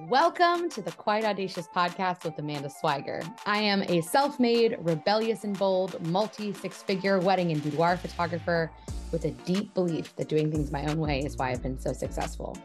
[0.00, 3.22] Welcome to the Quite Audacious podcast with Amanda Swiger.
[3.46, 8.70] I am a self made, rebellious and bold, multi six figure wedding and boudoir photographer
[9.10, 11.94] with a deep belief that doing things my own way is why I've been so
[11.94, 12.58] successful.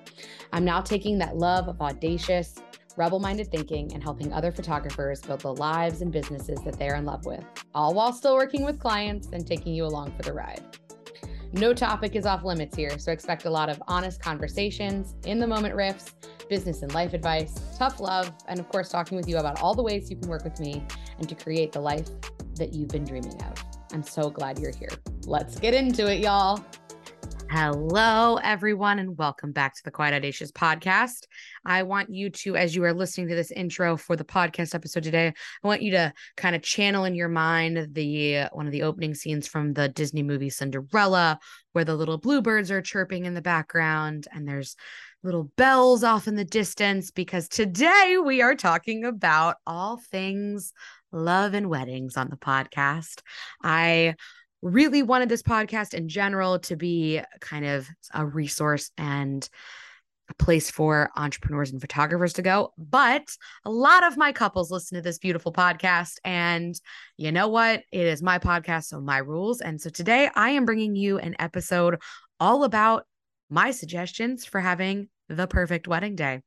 [0.52, 2.56] I'm now taking that love of audacious,
[2.98, 7.06] rebel minded thinking and helping other photographers build the lives and businesses that they're in
[7.06, 10.62] love with, all while still working with clients and taking you along for the ride.
[11.54, 15.48] No topic is off limits here, so expect a lot of honest conversations, in the
[15.48, 16.14] moment riffs,
[16.48, 19.84] business and life advice, tough love, and of course, talking with you about all the
[19.84, 20.82] ways you can work with me
[21.18, 22.08] and to create the life
[22.56, 23.54] that you've been dreaming of.
[23.92, 24.92] I'm so glad you're here.
[25.26, 26.64] Let's get into it, y'all.
[27.54, 31.26] Hello, everyone, and welcome back to the Quite Audacious podcast.
[31.66, 35.04] I want you to, as you are listening to this intro for the podcast episode
[35.04, 35.28] today,
[35.62, 38.84] I want you to kind of channel in your mind the uh, one of the
[38.84, 41.40] opening scenes from the Disney movie Cinderella,
[41.74, 44.78] where the little bluebirds are chirping in the background, and there's
[45.22, 50.72] little bells off in the distance because today we are talking about all things
[51.12, 53.22] love and weddings on the podcast.
[53.62, 54.16] I
[54.62, 59.48] really wanted this podcast in general to be kind of a resource and
[60.30, 62.74] a place for entrepreneurs and photographers to go.
[62.78, 66.16] But a lot of my couples listen to this beautiful podcast.
[66.24, 66.80] And
[67.18, 67.84] you know what?
[67.92, 69.62] It is my podcast, so my rules.
[69.62, 72.02] And so today I am bringing you an episode
[72.40, 73.06] all about
[73.50, 76.42] my suggestions for having the perfect wedding day.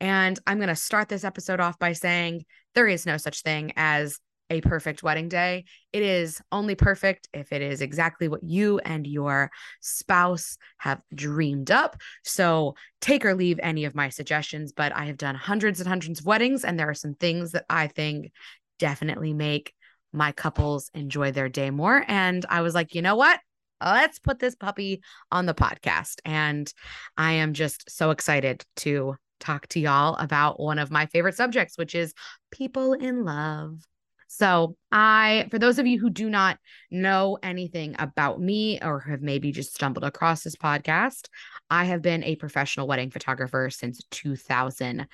[0.00, 3.72] And I'm going to start this episode off by saying there is no such thing
[3.76, 4.18] as
[4.54, 5.64] a perfect wedding day.
[5.92, 11.70] It is only perfect if it is exactly what you and your spouse have dreamed
[11.70, 11.96] up.
[12.24, 16.20] So take or leave any of my suggestions, but I have done hundreds and hundreds
[16.20, 18.32] of weddings, and there are some things that I think
[18.78, 19.74] definitely make
[20.12, 22.04] my couples enjoy their day more.
[22.06, 23.40] And I was like, you know what?
[23.84, 26.20] Let's put this puppy on the podcast.
[26.24, 26.72] And
[27.16, 31.76] I am just so excited to talk to y'all about one of my favorite subjects,
[31.76, 32.14] which is
[32.50, 33.80] people in love.
[34.28, 36.58] So, I, for those of you who do not
[36.90, 41.28] know anything about me or have maybe just stumbled across this podcast,
[41.70, 45.06] I have been a professional wedding photographer since 2000.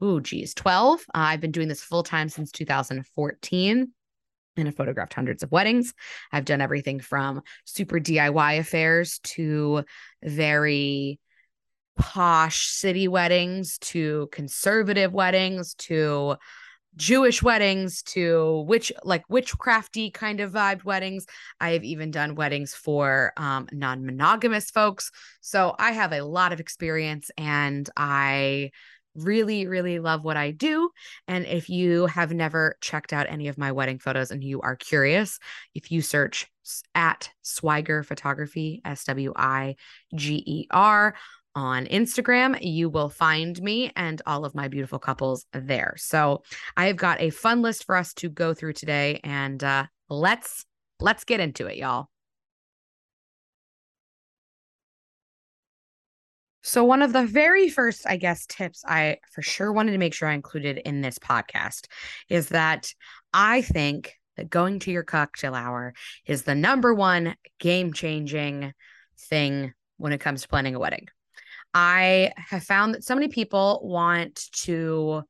[0.00, 1.00] Oh, geez, 12.
[1.00, 3.92] Uh, I've been doing this full time since 2014
[4.56, 5.92] and have photographed hundreds of weddings.
[6.32, 9.84] I've done everything from super DIY affairs to
[10.22, 11.18] very
[11.96, 16.36] posh city weddings to conservative weddings to
[16.96, 21.26] Jewish weddings to witch like witchcrafty kind of vibed weddings.
[21.60, 25.10] I have even done weddings for um, non-monogamous folks.
[25.40, 28.70] So I have a lot of experience and I
[29.14, 30.90] really, really love what I do.
[31.26, 34.76] And if you have never checked out any of my wedding photos and you are
[34.76, 35.38] curious,
[35.74, 36.46] if you search
[36.94, 39.76] at Swiger Photography, S W I
[40.14, 41.14] G E R,
[41.54, 45.94] on Instagram, you will find me and all of my beautiful couples there.
[45.96, 46.42] So
[46.76, 50.64] I've got a fun list for us to go through today, and uh, let's
[51.00, 52.08] let's get into it, y'all.
[56.62, 60.14] So, one of the very first, I guess, tips I for sure wanted to make
[60.14, 61.86] sure I included in this podcast
[62.28, 62.92] is that
[63.32, 65.94] I think that going to your cocktail hour
[66.26, 68.72] is the number one game changing
[69.18, 71.08] thing when it comes to planning a wedding.
[71.74, 75.22] I have found that so many people want to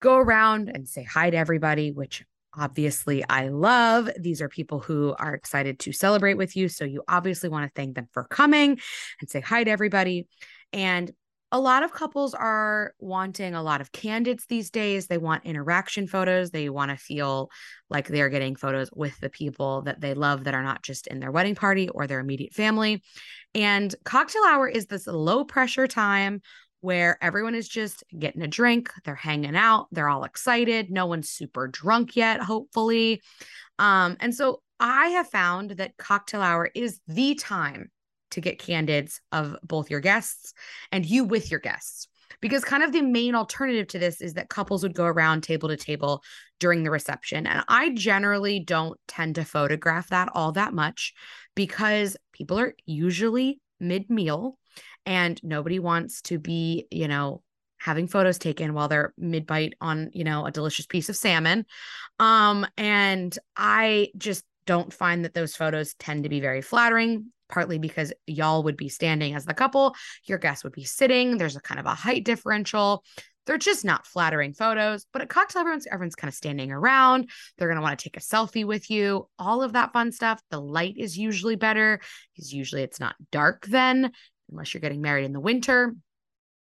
[0.00, 2.24] go around and say hi to everybody, which
[2.56, 4.10] obviously I love.
[4.18, 6.68] These are people who are excited to celebrate with you.
[6.68, 8.78] So you obviously want to thank them for coming
[9.20, 10.28] and say hi to everybody.
[10.72, 11.10] And
[11.52, 15.06] a lot of couples are wanting a lot of candids these days.
[15.06, 16.50] They want interaction photos.
[16.50, 17.48] They want to feel
[17.88, 21.20] like they're getting photos with the people that they love that are not just in
[21.20, 23.04] their wedding party or their immediate family.
[23.54, 26.42] And cocktail hour is this low pressure time
[26.80, 30.90] where everyone is just getting a drink, they're hanging out, they're all excited.
[30.90, 33.22] No one's super drunk yet, hopefully.
[33.78, 37.90] Um, and so I have found that cocktail hour is the time
[38.32, 40.52] to get candids of both your guests
[40.92, 42.08] and you with your guests.
[42.44, 45.70] Because kind of the main alternative to this is that couples would go around table
[45.70, 46.22] to table
[46.60, 47.46] during the reception.
[47.46, 51.14] And I generally don't tend to photograph that all that much
[51.54, 54.58] because people are usually mid meal
[55.06, 57.40] and nobody wants to be, you know,
[57.78, 61.64] having photos taken while they're mid bite on, you know, a delicious piece of salmon.
[62.18, 67.78] Um, and I just don't find that those photos tend to be very flattering partly
[67.78, 71.38] because y'all would be standing as the couple, your guests would be sitting.
[71.38, 73.04] There's a kind of a height differential.
[73.46, 75.06] They're just not flattering photos.
[75.12, 77.30] But at cocktail, everyone's everyone's kind of standing around.
[77.56, 79.28] They're gonna want to take a selfie with you.
[79.38, 80.42] All of that fun stuff.
[80.50, 82.00] The light is usually better
[82.34, 84.10] because usually it's not dark then,
[84.50, 85.94] unless you're getting married in the winter.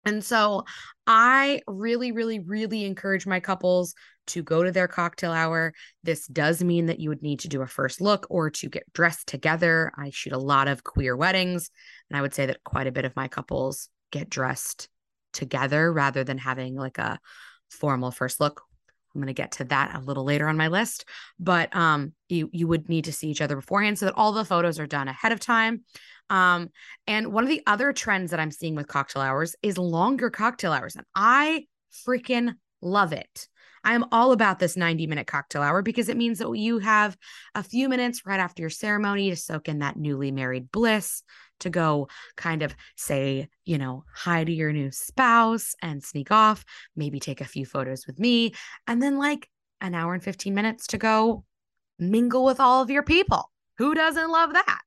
[0.07, 0.65] And so
[1.07, 3.95] I really, really, really encourage my couples
[4.29, 5.73] to go to their cocktail hour.
[6.03, 8.93] This does mean that you would need to do a first look or to get
[8.93, 9.93] dressed together.
[9.97, 11.71] I shoot a lot of queer weddings,
[12.11, 14.89] and I would say that quite a bit of my couples get dressed
[15.33, 17.19] together rather than having like a
[17.71, 18.63] formal first look.
[19.15, 21.05] I'm going to get to that a little later on my list,
[21.39, 24.45] but um you you would need to see each other beforehand so that all the
[24.45, 25.85] photos are done ahead of time.
[26.31, 26.69] Um
[27.07, 30.73] and one of the other trends that I'm seeing with cocktail hours is longer cocktail
[30.73, 31.67] hours and I
[32.07, 33.49] freaking love it.
[33.85, 37.17] I am all about this 90 minute cocktail hour because it means that you have
[37.55, 41.23] a few minutes right after your ceremony to soak in that newly married bliss,
[41.61, 46.65] to go kind of say, you know, hi to your new spouse and sneak off,
[46.97, 48.53] maybe take a few photos with me,
[48.87, 49.49] and then like
[49.81, 51.45] an hour and 15 minutes to go
[51.99, 53.51] mingle with all of your people.
[53.79, 54.81] Who doesn't love that?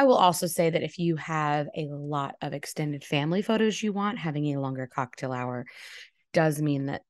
[0.00, 3.92] I will also say that if you have a lot of extended family photos you
[3.92, 5.66] want, having a longer cocktail hour
[6.32, 7.02] does mean that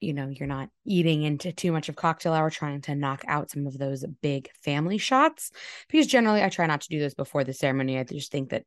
[0.00, 3.50] you know you're not eating into too much of cocktail hour trying to knock out
[3.50, 5.50] some of those big family shots
[5.90, 7.98] because generally I try not to do those before the ceremony.
[7.98, 8.64] I just think that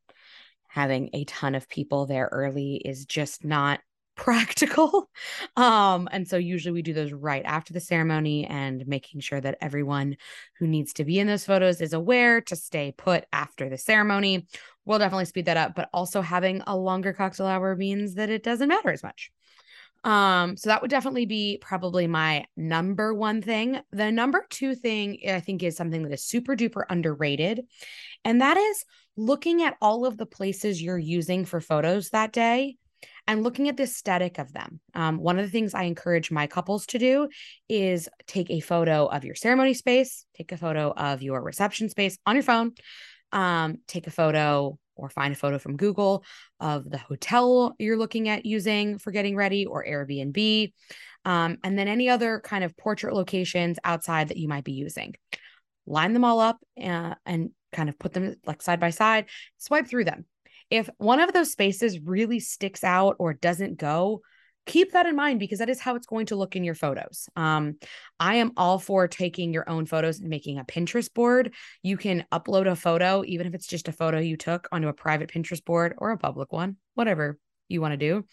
[0.68, 3.80] having a ton of people there early is just not
[4.16, 5.08] practical.
[5.56, 9.56] Um, and so usually we do those right after the ceremony and making sure that
[9.62, 10.16] everyone
[10.58, 14.46] who needs to be in those photos is aware to stay put after the ceremony.
[14.84, 18.42] We'll definitely speed that up, but also having a longer cocktail hour means that it
[18.42, 19.30] doesn't matter as much.
[20.04, 23.80] Um, so that would definitely be probably my number one thing.
[23.92, 27.62] The number two thing I think is something that is super duper underrated,
[28.24, 28.84] and that is
[29.16, 32.76] looking at all of the places you're using for photos that day
[33.28, 34.80] and looking at the aesthetic of them.
[34.94, 37.28] Um, one of the things I encourage my couples to do
[37.68, 42.18] is take a photo of your ceremony space, take a photo of your reception space
[42.26, 42.72] on your phone,
[43.32, 46.24] um, take a photo or find a photo from Google
[46.58, 50.72] of the hotel you're looking at using for getting ready or Airbnb.
[51.24, 55.14] Um, and then any other kind of portrait locations outside that you might be using.
[55.86, 59.26] Line them all up uh, and kind of put them like side by side,
[59.58, 60.24] swipe through them.
[60.70, 64.22] If one of those spaces really sticks out or doesn't go,
[64.66, 67.28] keep that in mind because that is how it's going to look in your photos.
[67.36, 67.76] Um,
[68.18, 71.54] I am all for taking your own photos and making a Pinterest board.
[71.82, 74.92] You can upload a photo, even if it's just a photo you took onto a
[74.92, 77.38] private Pinterest board or a public one, whatever
[77.68, 78.24] you want to do,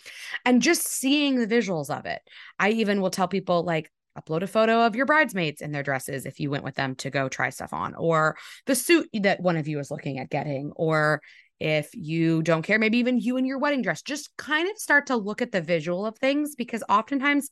[0.44, 2.21] and just seeing the visuals of it.
[2.57, 6.25] I even will tell people, like, upload a photo of your bridesmaids in their dresses
[6.27, 9.57] if you went with them to go try stuff on, or the suit that one
[9.57, 11.21] of you is looking at getting, or
[11.59, 15.07] if you don't care, maybe even you in your wedding dress, just kind of start
[15.07, 17.50] to look at the visual of things because oftentimes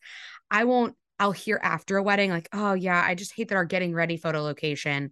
[0.50, 3.66] I won't, I'll hear after a wedding, like, oh, yeah, I just hate that our
[3.66, 5.12] getting ready photo location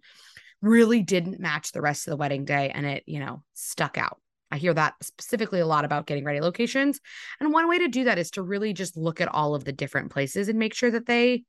[0.60, 4.20] really didn't match the rest of the wedding day and it, you know, stuck out.
[4.50, 7.00] I hear that specifically a lot about getting ready locations.
[7.38, 9.72] And one way to do that is to really just look at all of the
[9.72, 11.44] different places and make sure that they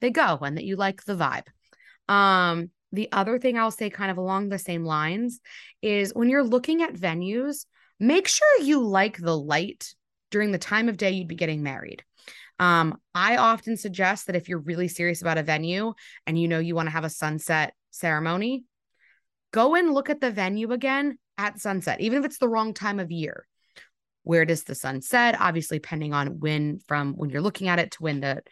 [0.00, 2.12] they go and that you like the vibe.
[2.12, 5.40] Um the other thing I'll say, kind of along the same lines,
[5.82, 7.66] is when you're looking at venues,
[8.00, 9.94] make sure you like the light
[10.30, 12.02] during the time of day you'd be getting married.
[12.58, 15.94] Um, I often suggest that if you're really serious about a venue
[16.26, 18.64] and you know you want to have a sunset ceremony,
[19.52, 23.00] go and look at the venue again at sunset, even if it's the wrong time
[23.00, 23.46] of year.
[24.22, 25.40] Where does the sun set?
[25.40, 28.42] Obviously, depending on when from when you're looking at it to when the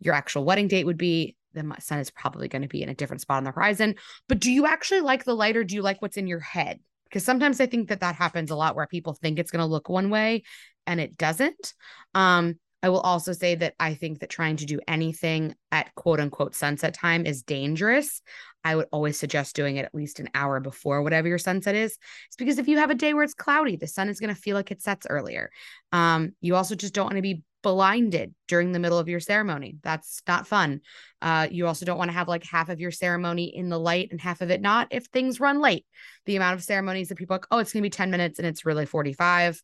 [0.00, 2.94] your actual wedding date would be the sun is probably going to be in a
[2.94, 3.94] different spot on the horizon.
[4.28, 6.80] But do you actually like the light or do you like what's in your head?
[7.04, 9.66] Because sometimes I think that that happens a lot where people think it's going to
[9.66, 10.42] look one way
[10.86, 11.74] and it doesn't.
[12.14, 16.20] Um, I will also say that I think that trying to do anything at quote
[16.20, 18.22] unquote sunset time is dangerous.
[18.62, 21.96] I would always suggest doing it at least an hour before whatever your sunset is.
[22.26, 24.40] It's because if you have a day where it's cloudy, the sun is going to
[24.40, 25.50] feel like it sets earlier.
[25.92, 29.76] Um, you also just don't want to be blinded during the middle of your ceremony.
[29.82, 30.80] That's not fun.
[31.20, 34.08] Uh, you also don't want to have like half of your ceremony in the light
[34.10, 35.84] and half of it not if things run late.
[36.26, 38.46] The amount of ceremonies that people like, oh, it's going to be 10 minutes and
[38.46, 39.62] it's really 45.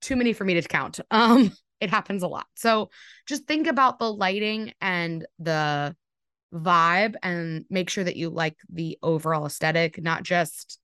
[0.00, 1.00] Too many for me to count.
[1.10, 2.46] Um, it happens a lot.
[2.54, 2.90] So
[3.26, 5.96] just think about the lighting and the
[6.54, 10.78] vibe and make sure that you like the overall aesthetic, not just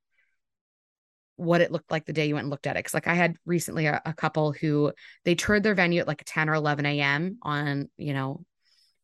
[1.38, 2.82] what it looked like the day you went and looked at it.
[2.82, 4.92] Cause like I had recently a, a couple who
[5.24, 7.38] they toured their venue at like 10 or 11 a.m.
[7.42, 8.44] on, you know,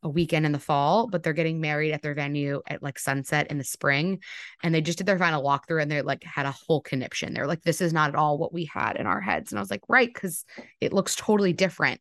[0.02, 3.46] a weekend in the fall, but they're getting married at their venue at like sunset
[3.50, 4.20] in the spring.
[4.62, 7.32] And they just did their final walkthrough and they like had a whole conniption.
[7.32, 9.50] They're like, this is not at all what we had in our heads.
[9.50, 10.44] And I was like, right, because
[10.80, 12.00] it looks totally different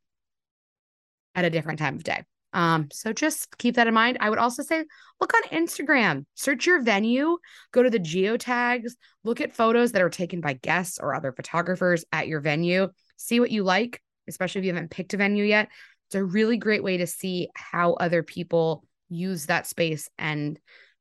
[1.36, 2.24] at a different time of day.
[2.54, 4.18] Um, so just keep that in mind.
[4.22, 4.86] I would also say
[5.20, 7.38] look on Instagram, search your venue,
[7.72, 8.92] go to the geotags,
[9.24, 13.40] look at photos that are taken by guests or other photographers at your venue, see
[13.40, 15.70] what you like, especially if you haven't picked a venue yet.
[16.08, 20.60] It's a really great way to see how other people use that space and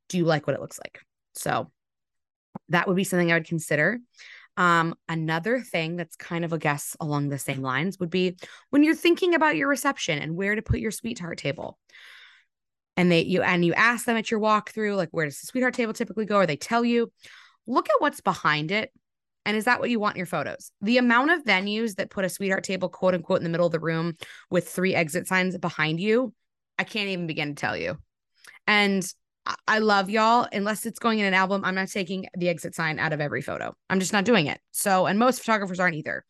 [0.09, 1.01] do you like what it looks like.
[1.35, 1.71] So
[2.71, 4.01] that would be something I would consider.
[4.57, 8.37] Um, another thing that's kind of a guess along the same lines would be
[8.71, 11.79] when you're thinking about your reception and where to put your sweetheart table.
[12.97, 15.75] And they you and you ask them at your walkthrough, like where does the sweetheart
[15.75, 16.37] table typically go?
[16.37, 17.11] Or they tell you,
[17.67, 18.93] look at what's behind it.
[19.45, 20.71] And is that what you want in your photos?
[20.83, 23.73] The amount of venues that put a sweetheart table, quote unquote, in the middle of
[23.73, 24.17] the room
[24.51, 26.33] with three exit signs behind you,
[26.79, 27.99] I can't even begin to tell you.
[28.67, 29.05] And
[29.67, 30.47] I love y'all.
[30.53, 33.43] Unless it's going in an album, I'm not taking the exit sign out of every
[33.43, 33.75] photo.
[33.91, 34.61] I'm just not doing it.
[34.71, 36.25] So, and most photographers aren't either.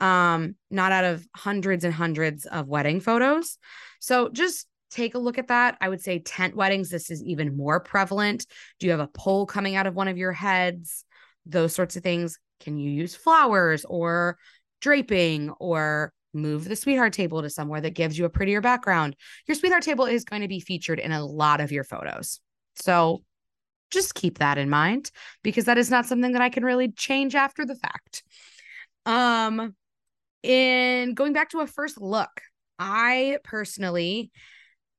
[0.00, 3.58] Um, not out of hundreds and hundreds of wedding photos.
[4.00, 5.76] So just take a look at that.
[5.80, 8.46] I would say tent weddings, this is even more prevalent.
[8.78, 11.04] Do you have a pole coming out of one of your heads?
[11.46, 12.38] Those sorts of things.
[12.60, 14.38] Can you use flowers or
[14.80, 19.16] draping or move the sweetheart table to somewhere that gives you a prettier background?
[19.48, 22.40] Your sweetheart table is going to be featured in a lot of your photos.
[22.76, 23.22] So
[23.90, 25.10] just keep that in mind
[25.42, 28.22] because that is not something that I can really change after the fact.
[29.06, 29.74] Um
[30.42, 32.30] in going back to a first look,
[32.78, 34.32] I personally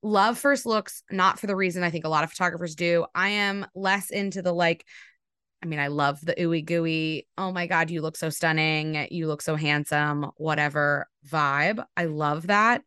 [0.01, 3.05] love first looks not for the reason I think a lot of photographers do.
[3.15, 4.85] I am less into the like
[5.63, 9.27] I mean, I love the ooey gooey, oh my God, you look so stunning, you
[9.27, 11.81] look so handsome, whatever vibe.
[11.95, 12.83] I love that.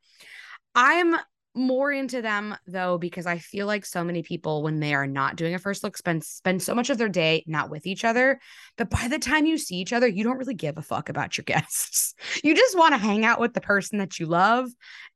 [0.75, 1.16] I'm
[1.57, 5.37] more into them though because I feel like so many people when they are not
[5.37, 8.39] doing a first look spend spend so much of their day not with each other
[8.77, 11.37] but by the time you see each other you don't really give a fuck about
[11.39, 12.15] your guests.
[12.45, 14.69] You just want to hang out with the person that you love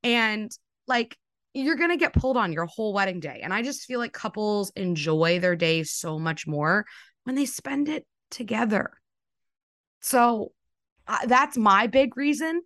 [0.03, 0.51] and
[0.87, 1.17] like
[1.53, 4.13] you're going to get pulled on your whole wedding day and I just feel like
[4.13, 6.87] couples enjoy their day so much more
[7.25, 8.93] when they spend it together.
[10.01, 10.53] So
[11.07, 12.63] uh, that's my big reason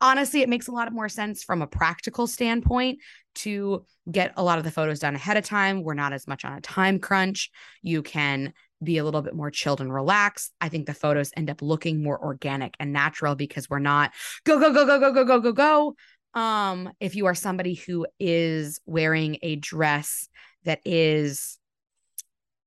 [0.00, 2.98] honestly, it makes a lot more sense from a practical standpoint
[3.36, 5.82] to get a lot of the photos done ahead of time.
[5.82, 7.50] We're not as much on a time crunch.
[7.82, 10.52] You can be a little bit more chilled and relaxed.
[10.60, 14.12] I think the photos end up looking more organic and natural because we're not
[14.44, 15.94] go, go, go, go, go, go, go, go, go.
[16.40, 20.28] Um, if you are somebody who is wearing a dress
[20.64, 21.58] that is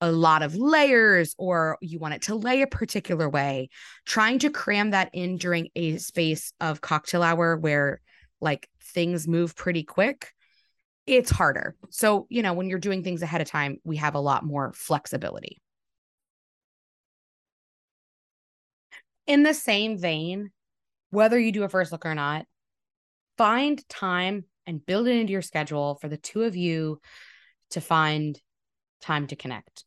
[0.01, 3.69] a lot of layers or you want it to lay a particular way,
[4.05, 7.99] trying to cram that in during a space of cocktail hour where
[8.39, 10.31] like things move pretty quick,
[11.07, 11.75] it's harder.
[11.89, 14.73] So, you know, when you're doing things ahead of time, we have a lot more
[14.73, 15.61] flexibility.
[19.25, 20.51] In the same vein,
[21.09, 22.45] whether you do a first look or not,
[23.37, 26.99] find time and build it into your schedule for the two of you
[27.71, 28.39] to find
[29.01, 29.85] time to connect.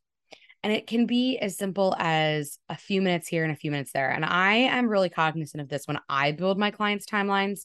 [0.62, 3.92] And it can be as simple as a few minutes here and a few minutes
[3.92, 4.10] there.
[4.10, 7.60] And I am really cognizant of this when I build my clients' timelines.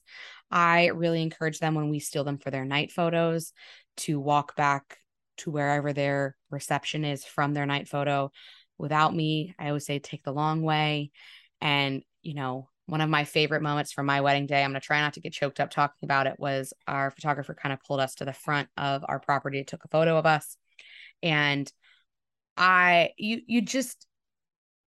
[0.50, 3.52] I really encourage them when we steal them for their night photos
[3.98, 5.00] to walk back
[5.40, 8.32] to wherever their reception is from their night photo
[8.78, 9.54] without me.
[9.60, 11.12] I always say take the long way.
[11.60, 14.86] And, you know, one of my favorite moments from my wedding day, I'm going to
[14.86, 18.00] try not to get choked up talking about it, was our photographer kind of pulled
[18.00, 20.56] us to the front of our property, took a photo of us.
[21.24, 21.72] And
[22.58, 24.08] I you you just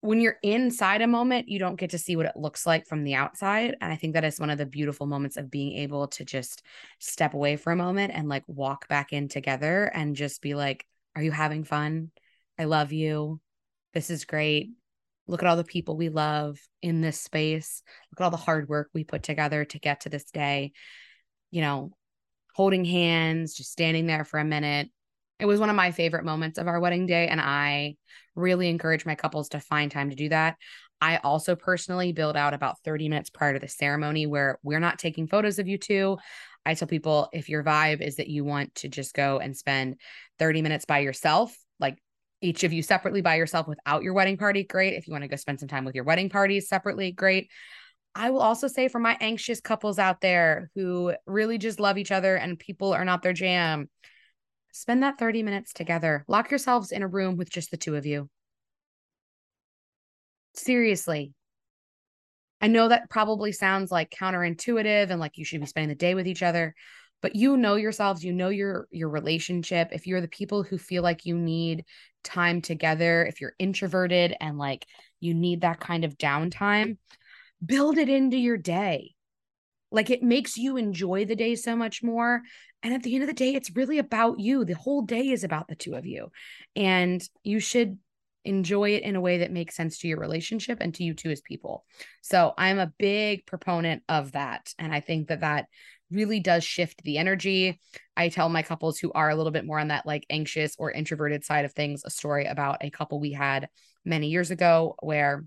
[0.01, 3.03] when you're inside a moment, you don't get to see what it looks like from
[3.03, 3.75] the outside.
[3.81, 6.63] And I think that is one of the beautiful moments of being able to just
[6.99, 10.85] step away for a moment and like walk back in together and just be like,
[11.15, 12.11] Are you having fun?
[12.59, 13.41] I love you.
[13.93, 14.69] This is great.
[15.27, 17.81] Look at all the people we love in this space.
[18.11, 20.71] Look at all the hard work we put together to get to this day.
[21.51, 21.91] You know,
[22.53, 24.89] holding hands, just standing there for a minute,
[25.39, 27.27] it was one of my favorite moments of our wedding day.
[27.27, 27.95] And I
[28.35, 30.57] really encourage my couples to find time to do that.
[30.99, 34.97] I also personally build out about 30 minutes prior to the ceremony where we're not
[34.97, 36.17] taking photos of you two.
[36.65, 39.95] I tell people if your vibe is that you want to just go and spend
[40.39, 41.97] 30 minutes by yourself, like
[42.41, 44.95] each of you separately by yourself without your wedding party, great.
[44.95, 47.49] If you want to go spend some time with your wedding parties separately, great.
[48.15, 52.11] I will also say for my anxious couples out there who really just love each
[52.11, 53.89] other and people are not their jam,
[54.77, 56.23] Spend that 30 minutes together.
[56.27, 58.29] Lock yourselves in a room with just the two of you.
[60.53, 61.33] Seriously.
[62.61, 66.13] I know that probably sounds like counterintuitive and like you should be spending the day
[66.13, 66.75] with each other,
[67.23, 69.89] but you know yourselves, you know your your relationship.
[69.91, 71.83] If you're the people who feel like you need
[72.23, 74.85] time together, if you're introverted and like
[75.19, 76.97] you need that kind of downtime,
[77.65, 79.15] build it into your day
[79.91, 82.41] like it makes you enjoy the day so much more
[82.83, 84.63] And at the end of the day, it's really about you.
[84.63, 86.31] The whole day is about the two of you.
[86.75, 87.97] And you should
[88.45, 91.29] enjoy it in a way that makes sense to your relationship and to you two
[91.29, 91.85] as people.
[92.21, 94.73] So I'm a big proponent of that.
[94.79, 95.65] And I think that that
[96.09, 97.79] really does shift the energy.
[98.15, 100.91] I tell my couples who are a little bit more on that like anxious or
[100.91, 103.67] introverted side of things a story about a couple we had
[104.05, 105.43] many years ago where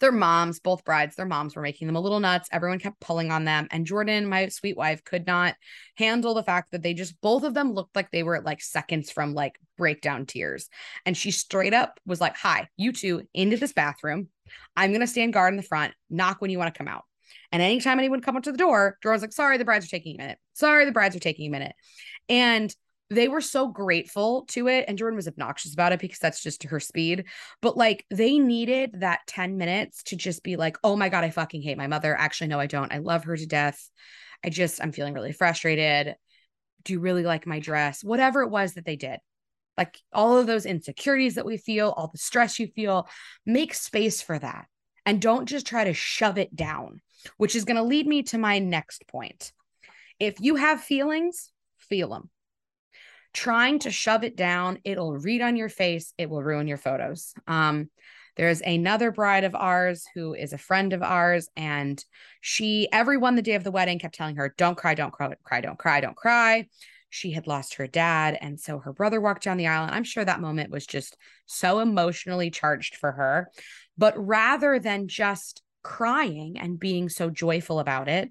[0.00, 2.48] their moms, both brides, their moms were making them a little nuts.
[2.52, 3.68] Everyone kept pulling on them.
[3.70, 5.54] And Jordan, my sweet wife, could not
[5.96, 9.10] handle the fact that they just, both of them looked like they were like seconds
[9.10, 10.68] from like breakdown tears.
[11.06, 14.28] And she straight up was like, Hi, you two into this bathroom.
[14.76, 17.04] I'm going to stand guard in the front, knock when you want to come out.
[17.52, 20.16] And anytime anyone come up to the door, Jordan's like, Sorry, the brides are taking
[20.16, 20.38] a minute.
[20.54, 21.74] Sorry, the brides are taking a minute.
[22.28, 22.74] And
[23.10, 26.62] they were so grateful to it and jordan was obnoxious about it because that's just
[26.64, 27.24] her speed
[27.60, 31.30] but like they needed that 10 minutes to just be like oh my god i
[31.30, 32.16] fucking hate my mother.
[32.16, 32.92] Actually no i don't.
[32.92, 33.90] I love her to death.
[34.44, 36.16] I just i'm feeling really frustrated.
[36.84, 38.04] Do you really like my dress?
[38.04, 39.18] Whatever it was that they did.
[39.76, 43.08] Like all of those insecurities that we feel all the stress you feel
[43.44, 44.66] make space for that.
[45.06, 47.00] And don't just try to shove it down
[47.36, 49.52] which is going to lead me to my next point.
[50.18, 52.30] If you have feelings feel them
[53.34, 57.34] trying to shove it down, it'll read on your face, it will ruin your photos.
[57.46, 57.90] Um,
[58.36, 62.02] there's another bride of ours who is a friend of ours, and
[62.40, 65.60] she, everyone the day of the wedding kept telling her, Don't cry, don't cry, cry,
[65.60, 66.66] don't cry, don't cry.
[67.10, 68.36] She had lost her dad.
[68.40, 69.84] And so her brother walked down the aisle.
[69.84, 73.50] And I'm sure that moment was just so emotionally charged for her.
[73.96, 78.30] But rather than just crying and being so joyful about it,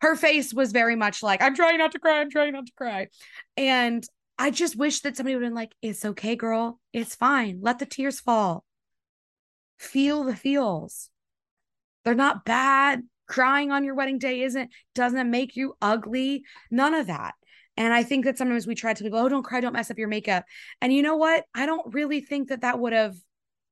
[0.00, 2.20] her face was very much like, I'm trying not to cry.
[2.20, 3.08] I'm trying not to cry.
[3.56, 4.04] And
[4.38, 6.80] I just wish that somebody would have been like, it's okay, girl.
[6.92, 7.58] It's fine.
[7.60, 8.64] Let the tears fall.
[9.78, 11.10] Feel the feels.
[12.04, 13.02] They're not bad.
[13.26, 16.44] Crying on your wedding day isn't, doesn't make you ugly.
[16.70, 17.34] None of that.
[17.76, 19.98] And I think that sometimes we try to go, oh, don't cry, don't mess up
[19.98, 20.44] your makeup.
[20.80, 21.44] And you know what?
[21.54, 23.16] I don't really think that that would have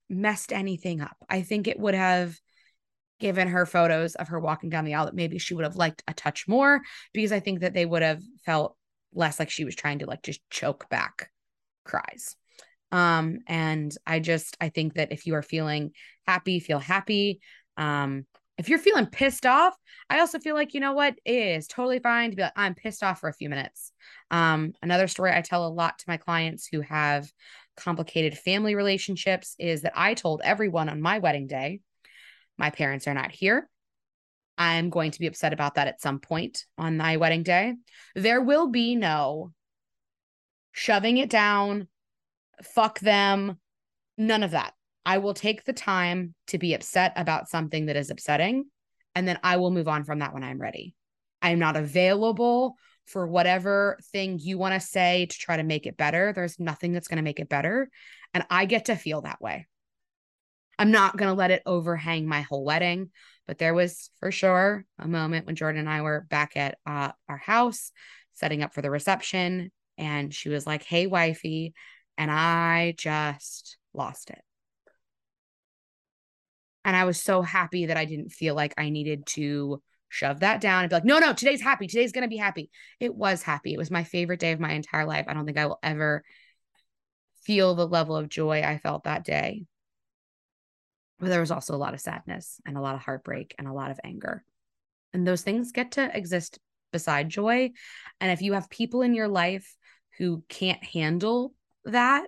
[0.09, 1.17] messed anything up.
[1.29, 2.39] I think it would have
[3.19, 6.03] given her photos of her walking down the aisle that maybe she would have liked
[6.07, 6.81] a touch more
[7.13, 8.77] because I think that they would have felt
[9.15, 11.31] less like she was trying to like just choke back
[11.85, 12.37] cries.
[12.93, 15.93] Um and I just I think that if you are feeling
[16.27, 17.41] happy, feel happy.
[17.77, 18.27] Um
[18.59, 19.75] if you're feeling pissed off,
[20.09, 22.75] I also feel like you know what it is totally fine to be like I'm
[22.75, 23.93] pissed off for a few minutes.
[24.31, 27.31] Um another story I tell a lot to my clients who have
[27.77, 31.81] complicated family relationships is that I told everyone on my wedding day
[32.59, 33.69] my parents are not here.
[34.59, 37.75] I'm going to be upset about that at some point on my wedding day.
[38.15, 39.53] There will be no
[40.73, 41.89] shoving it down,
[42.63, 43.59] fuck them,
[44.17, 44.73] none of that.
[45.05, 48.65] I will take the time to be upset about something that is upsetting,
[49.15, 50.95] and then I will move on from that when I'm ready.
[51.43, 55.87] I am not available for whatever thing you want to say to try to make
[55.87, 56.33] it better.
[56.33, 57.89] There's nothing that's going to make it better.
[58.35, 59.67] And I get to feel that way.
[60.79, 63.11] I'm not going to let it overhang my whole wedding,
[63.47, 67.13] but there was for sure a moment when Jordan and I were back at uh,
[67.29, 67.93] our house
[68.35, 69.71] setting up for the reception.
[69.97, 71.73] And she was like, Hey, wifey.
[72.19, 74.43] And I just lost it.
[76.85, 80.61] And I was so happy that I didn't feel like I needed to shove that
[80.61, 81.89] down and be like, no, no, today's happy.
[81.89, 82.71] Today's going to be happy.
[83.01, 83.75] It was happy.
[83.75, 85.27] It was my favorite day of my entire life.
[85.29, 86.23] I don't think I will ever
[87.43, 89.67] feel the level of joy I felt that day
[91.19, 93.73] but there was also a lot of sadness and a lot of heartbreak and a
[93.73, 94.45] lot of anger.
[95.13, 96.59] And those things get to exist
[96.93, 97.71] beside joy.
[98.21, 99.75] And if you have people in your life
[100.19, 102.27] who can't handle that,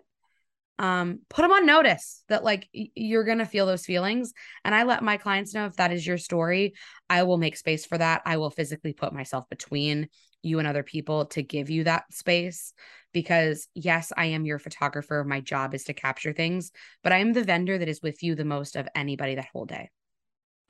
[0.78, 4.32] um, put them on notice that like you're to feel those feelings.
[4.64, 6.74] And I let my clients know if that is your story,
[7.10, 8.22] I will make space for that.
[8.24, 10.08] I will physically put myself between
[10.42, 12.72] you and other people to give you that space
[13.18, 15.24] because yes, I am your photographer.
[15.24, 16.70] My job is to capture things,
[17.02, 19.64] but I am the vendor that is with you the most of anybody that whole
[19.64, 19.90] day.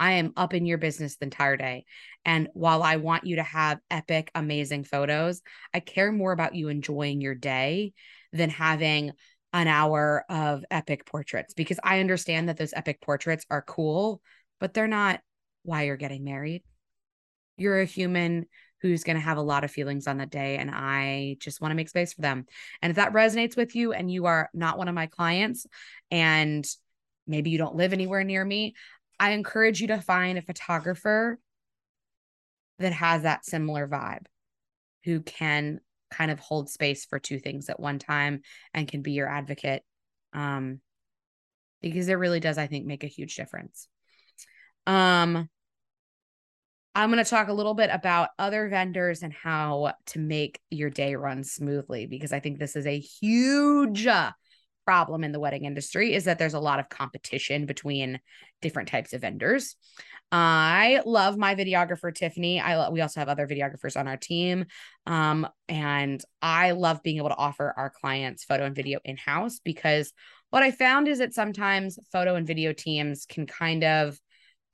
[0.00, 1.84] I am up in your business the entire day.
[2.24, 5.42] And while I want you to have epic, amazing photos,
[5.74, 7.92] I care more about you enjoying your day
[8.32, 9.12] than having
[9.52, 14.22] an hour of epic portraits because I understand that those epic portraits are cool,
[14.58, 15.20] but they're not
[15.64, 16.62] why you're getting married.
[17.58, 18.46] You're a human
[18.80, 20.56] who's going to have a lot of feelings on that day.
[20.56, 22.46] And I just want to make space for them.
[22.80, 25.66] And if that resonates with you and you are not one of my clients
[26.10, 26.66] and
[27.26, 28.74] maybe you don't live anywhere near me,
[29.18, 31.38] I encourage you to find a photographer
[32.78, 34.26] that has that similar vibe
[35.04, 39.12] who can kind of hold space for two things at one time and can be
[39.12, 39.82] your advocate
[40.32, 40.80] um
[41.82, 43.88] because it really does i think make a huge difference
[44.86, 45.48] um
[46.94, 50.90] I'm going to talk a little bit about other vendors and how to make your
[50.90, 54.32] day run smoothly because I think this is a huge uh,
[54.84, 58.18] problem in the wedding industry is that there's a lot of competition between
[58.62, 59.76] different types of vendors.
[60.32, 62.60] I love my videographer Tiffany.
[62.60, 64.64] I we also have other videographers on our team.
[65.06, 70.12] Um, and I love being able to offer our clients photo and video in-house because
[70.50, 74.18] what I found is that sometimes photo and video teams can kind of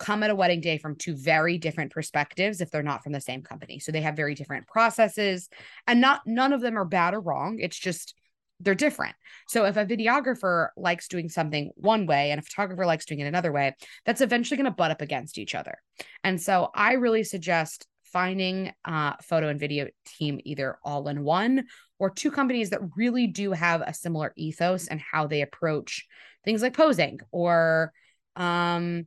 [0.05, 3.21] come at a wedding day from two very different perspectives if they're not from the
[3.21, 3.79] same company.
[3.79, 5.49] So they have very different processes
[5.87, 7.59] and not none of them are bad or wrong.
[7.59, 8.14] It's just
[8.61, 9.17] they're different.
[9.49, 13.27] So if a videographer likes doing something one way and a photographer likes doing it
[13.27, 15.79] another way, that's eventually going to butt up against each other.
[16.23, 21.64] And so I really suggest finding a photo and video team either all in one
[21.99, 26.07] or two companies that really do have a similar ethos and how they approach
[26.45, 27.90] things like posing or
[28.37, 29.07] um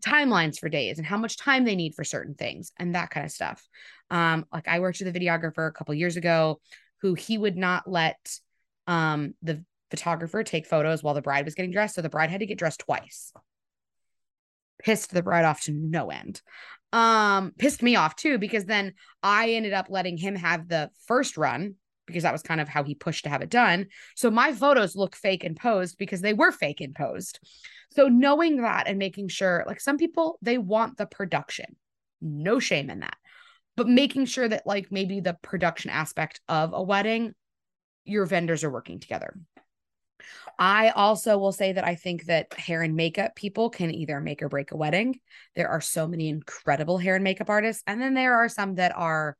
[0.00, 3.26] timelines for days and how much time they need for certain things and that kind
[3.26, 3.66] of stuff.
[4.10, 6.60] Um, like I worked with a videographer a couple years ago
[7.02, 8.38] who he would not let
[8.86, 11.94] um the photographer take photos while the bride was getting dressed.
[11.94, 13.32] So the bride had to get dressed twice.
[14.82, 16.40] Pissed the bride off to no end.
[16.92, 21.36] Um, pissed me off too, because then I ended up letting him have the first
[21.36, 21.74] run
[22.06, 23.86] because that was kind of how he pushed to have it done.
[24.16, 27.38] So my photos look fake and posed because they were fake and posed.
[27.98, 31.74] So knowing that and making sure, like some people, they want the production,
[32.20, 33.16] no shame in that,
[33.76, 37.34] but making sure that, like, maybe the production aspect of a wedding,
[38.04, 39.34] your vendors are working together.
[40.60, 44.44] I also will say that I think that hair and makeup people can either make
[44.44, 45.18] or break a wedding.
[45.56, 48.96] There are so many incredible hair and makeup artists, and then there are some that
[48.96, 49.36] are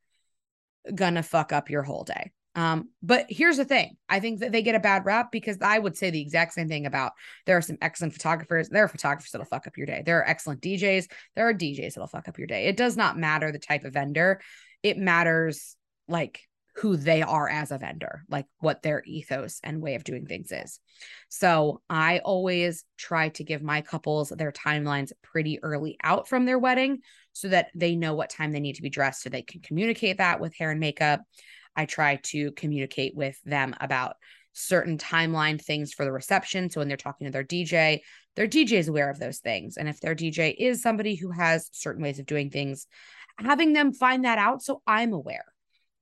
[0.93, 2.31] gonna fuck up your whole day.
[2.59, 5.79] Um, but here's the thing I think that they get a bad rap because I
[5.79, 7.13] would say the exact same thing about
[7.45, 8.67] there are some excellent photographers.
[8.67, 10.03] There are photographers that'll fuck up your day.
[10.05, 11.05] There are excellent DJs.
[11.37, 12.65] There are DJs that'll fuck up your day.
[12.65, 14.41] It does not matter the type of vendor,
[14.83, 15.77] it matters
[16.09, 16.41] like
[16.75, 20.51] who they are as a vendor, like what their ethos and way of doing things
[20.51, 20.81] is.
[21.29, 26.59] So I always try to give my couples their timelines pretty early out from their
[26.59, 26.99] wedding
[27.31, 30.17] so that they know what time they need to be dressed so they can communicate
[30.17, 31.21] that with hair and makeup.
[31.79, 34.17] I try to communicate with them about
[34.51, 36.69] certain timeline things for the reception.
[36.69, 38.01] So when they're talking to their DJ,
[38.35, 39.77] their DJ is aware of those things.
[39.77, 42.85] And if their DJ is somebody who has certain ways of doing things,
[43.37, 45.45] having them find that out so I'm aware.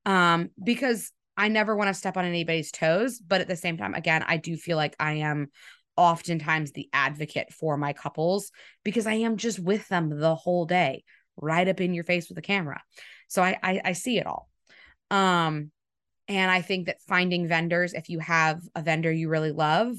[0.03, 3.93] Um, because I never want to step on anybody's toes, but at the same time,
[3.93, 5.51] again, I do feel like I am
[5.95, 8.49] oftentimes the advocate for my couples
[8.83, 11.03] because I am just with them the whole day,
[11.35, 12.81] right up in your face with the camera.
[13.27, 14.49] So I, I, I see it all.
[15.11, 15.71] Um,
[16.27, 19.95] and I think that finding vendors, if you have a vendor you really love,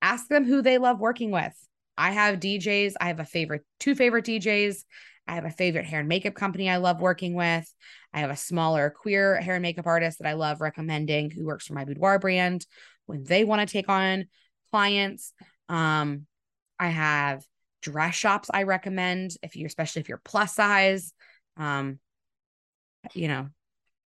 [0.00, 1.54] ask them who they love working with.
[1.96, 2.94] I have DJs.
[3.00, 4.84] I have a favorite, two favorite DJs.
[5.26, 7.70] I have a favorite hair and makeup company I love working with.
[8.14, 11.66] I have a smaller queer hair and makeup artist that I love recommending who works
[11.66, 12.66] for my boudoir brand
[13.06, 14.26] when they want to take on
[14.70, 15.34] clients.
[15.68, 16.26] Um,
[16.78, 17.44] I have
[17.82, 21.12] dress shops I recommend if you, especially if you're plus size.
[21.58, 21.98] Um,
[23.12, 23.48] you know,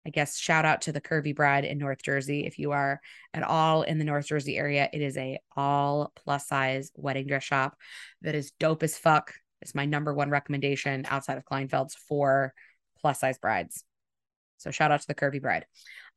[0.06, 2.46] I guess shout out to the Curvy Bride in North Jersey.
[2.46, 3.00] If you are
[3.32, 7.44] at all in the North Jersey area, it is a all plus size wedding dress
[7.44, 7.76] shop
[8.22, 9.32] that is dope as fuck.
[9.62, 12.52] It's my number one recommendation outside of Kleinfeld's for
[13.00, 13.84] plus size brides.
[14.58, 15.66] So shout out to the Curvy Bride.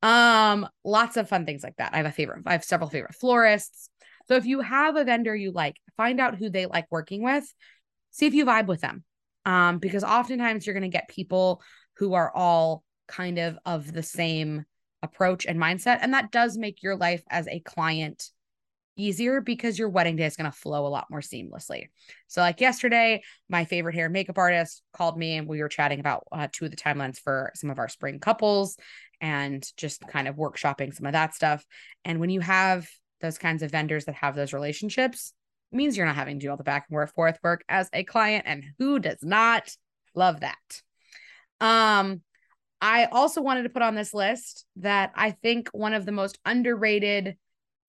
[0.02, 1.94] Um, lots of fun things like that.
[1.94, 2.44] I have a favorite.
[2.46, 3.90] I have several favorite florists.
[4.28, 7.52] So if you have a vendor you like, find out who they like working with.
[8.12, 9.04] See if you vibe with them.
[9.46, 11.62] Um, because oftentimes you're going to get people
[11.98, 14.66] who are all kind of of the same
[15.04, 18.32] approach and mindset and that does make your life as a client
[18.98, 21.90] easier because your wedding day is going to flow a lot more seamlessly.
[22.28, 26.00] So, like yesterday, my favorite hair and makeup artist called me and we were chatting
[26.00, 28.76] about uh, two of the timelines for some of our spring couples
[29.22, 31.64] and just kind of workshopping some of that stuff.
[32.04, 32.88] And when you have
[33.22, 35.34] those kinds of vendors that have those relationships,
[35.72, 38.46] means you're not having to do all the back and forth work as a client.
[38.48, 39.70] And who does not
[40.16, 40.82] love that?
[41.60, 42.22] Um,
[42.82, 46.40] I also wanted to put on this list that I think one of the most
[46.46, 47.38] underrated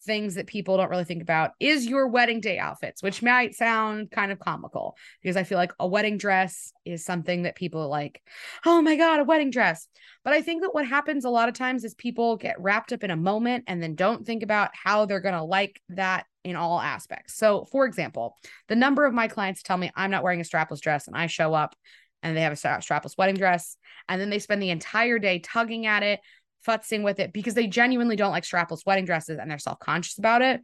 [0.05, 4.11] things that people don't really think about is your wedding day outfits, which might sound
[4.11, 7.89] kind of comical because I feel like a wedding dress is something that people are
[7.89, 8.23] like,
[8.65, 9.89] oh my God, a wedding dress.
[10.25, 13.05] But I think that what happens a lot of times is people get wrapped up
[13.05, 16.57] in a moment and then don't think about how they're going to like that in
[16.57, 17.35] all aspects.
[17.37, 18.37] So, for example,
[18.69, 21.27] the number of my clients tell me I'm not wearing a strapless dress and I
[21.27, 21.75] show up
[22.23, 23.77] and they have a strapless wedding dress.
[24.09, 26.21] And then they spend the entire day tugging at it,
[26.67, 30.19] futzing with it because they genuinely don't like strapless wedding dresses and they're self conscious
[30.19, 30.61] about it,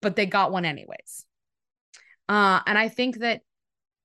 [0.00, 1.24] but they got one anyways.
[2.28, 3.40] Uh, and I think that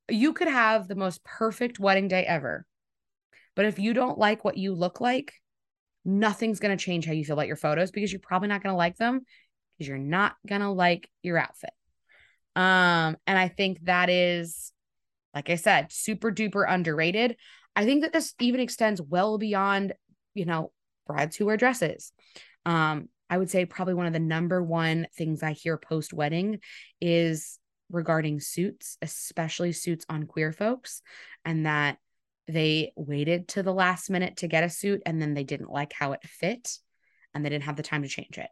[0.09, 2.65] you could have the most perfect wedding day ever.
[3.55, 5.33] But if you don't like what you look like,
[6.05, 8.73] nothing's going to change how you feel about your photos because you're probably not going
[8.73, 9.21] to like them
[9.77, 11.71] because you're not going to like your outfit.
[12.55, 14.72] Um and I think that is
[15.33, 17.37] like I said, super duper underrated.
[17.75, 19.93] I think that this even extends well beyond,
[20.33, 20.71] you know,
[21.07, 22.11] brides who wear dresses.
[22.65, 26.59] Um I would say probably one of the number one things I hear post wedding
[27.01, 27.57] is
[27.89, 31.01] regarding suits, especially suits on queer folks,
[31.43, 31.97] and that
[32.47, 35.93] they waited to the last minute to get a suit and then they didn't like
[35.93, 36.77] how it fit
[37.33, 38.49] and they didn't have the time to change it.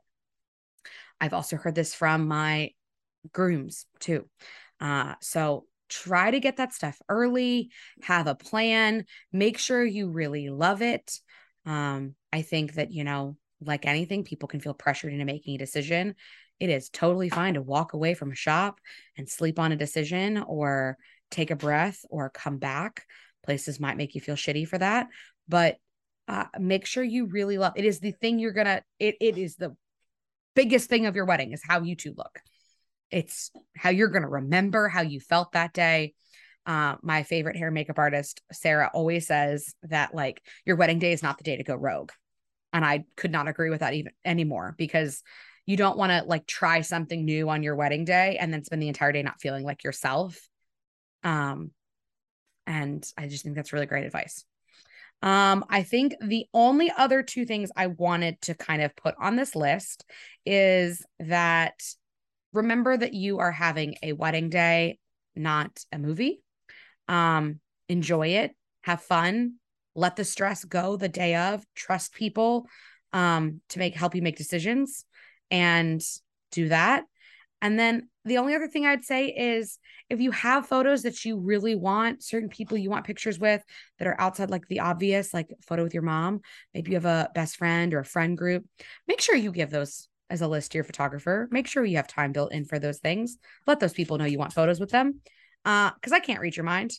[1.19, 2.71] I've also heard this from my
[3.31, 4.27] grooms too.
[4.79, 7.69] Uh, so try to get that stuff early,
[8.01, 11.19] have a plan, make sure you really love it.
[11.65, 15.59] Um, I think that, you know, like anything, people can feel pressured into making a
[15.59, 16.15] decision.
[16.59, 18.79] It is totally fine to walk away from a shop
[19.17, 20.97] and sleep on a decision or
[21.29, 23.05] take a breath or come back.
[23.43, 25.07] Places might make you feel shitty for that,
[25.47, 25.77] but
[26.27, 29.55] uh, make sure you really love it is the thing you're gonna it, it is
[29.55, 29.75] the
[30.55, 32.39] biggest thing of your wedding is how you two look
[33.11, 36.13] it's how you're gonna remember how you felt that day.
[36.65, 41.23] Uh, my favorite hair makeup artist sarah always says that like your wedding day is
[41.23, 42.11] not the day to go rogue.
[42.73, 45.23] And i could not agree with that even anymore because
[45.65, 48.81] you don't want to like try something new on your wedding day and then spend
[48.81, 50.39] the entire day not feeling like yourself.
[51.23, 51.71] Um
[52.67, 54.45] and I just think that's really great advice.
[55.21, 59.35] Um, I think the only other two things I wanted to kind of put on
[59.35, 60.05] this list
[60.45, 61.79] is that
[62.53, 64.99] remember that you are having a wedding day,
[65.35, 66.41] not a movie.
[67.07, 67.59] Um,
[67.89, 69.55] enjoy it, have fun,
[69.95, 72.67] let the stress go the day of, trust people
[73.13, 75.03] um to make help you make decisions
[75.49, 76.01] and
[76.51, 77.03] do that.
[77.61, 79.77] And then the only other thing I'd say is
[80.09, 83.63] if you have photos that you really want, certain people you want pictures with
[83.99, 86.41] that are outside like the obvious, like photo with your mom,
[86.73, 88.65] maybe you have a best friend or a friend group,
[89.07, 91.47] make sure you give those as a list your photographer.
[91.51, 93.37] Make sure you have time built in for those things.
[93.67, 95.19] Let those people know you want photos with them.
[95.65, 96.93] Uh, because I can't read your mind.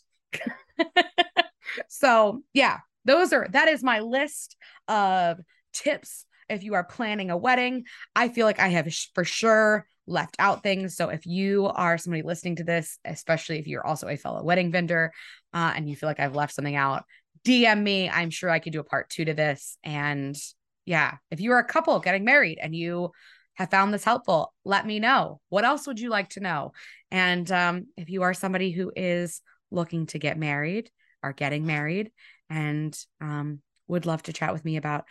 [1.88, 5.40] so yeah, those are that is my list of
[5.72, 7.84] tips if you are planning a wedding.
[8.14, 10.96] I feel like I have for sure left out things.
[10.96, 14.70] So if you are somebody listening to this, especially if you're also a fellow wedding
[14.70, 15.12] vendor
[15.52, 17.04] uh, and you feel like I've left something out,
[17.44, 18.08] DM me.
[18.08, 19.78] I'm sure I could do a part two to this.
[19.82, 20.36] And
[20.84, 23.10] yeah, if you are a couple getting married and you
[23.54, 25.40] have found this helpful, let me know.
[25.48, 26.72] What else would you like to know?
[27.10, 29.40] And um, if you are somebody who is
[29.70, 30.90] looking to get married
[31.22, 32.10] or getting married
[32.50, 35.04] and um, would love to chat with me about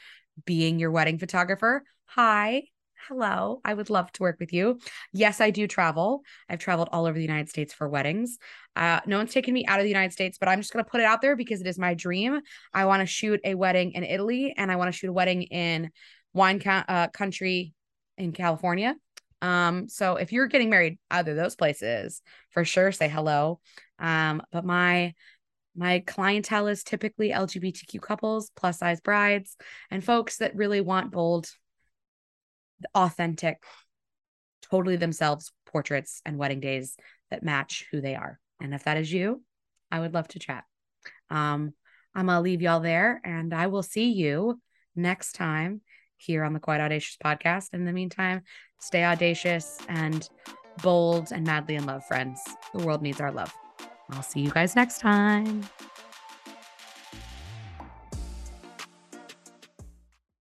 [0.45, 2.63] being your wedding photographer, hi,
[3.07, 4.79] hello, I would love to work with you.
[5.11, 6.23] Yes, I do travel.
[6.47, 8.37] I've traveled all over the United States for weddings.
[8.75, 10.89] Uh, no one's taken me out of the United States, but I'm just going to
[10.89, 12.41] put it out there because it is my dream.
[12.73, 15.43] I want to shoot a wedding in Italy and I want to shoot a wedding
[15.43, 15.89] in
[16.33, 17.73] wine uh, country
[18.17, 18.95] in California.
[19.41, 23.59] Um, so if you're getting married either those places, for sure say hello.
[23.99, 25.13] Um, but my
[25.75, 29.55] my clientele is typically LGBTQ couples, plus size brides,
[29.89, 31.49] and folks that really want bold
[32.95, 33.63] authentic,
[34.61, 36.95] totally themselves portraits and wedding days
[37.29, 38.39] that match who they are.
[38.61, 39.43] And if that is you,
[39.91, 40.63] I would love to chat.
[41.29, 41.73] Um,
[42.13, 44.59] I'm going to leave y'all there and I will see you
[44.95, 45.81] next time
[46.17, 47.73] here on the Quite Audacious podcast.
[47.73, 48.41] In the meantime,
[48.79, 50.27] stay audacious and
[50.83, 52.41] bold and madly in love, friends.
[52.73, 53.53] The world needs our love.
[54.11, 55.63] I'll see you guys next time.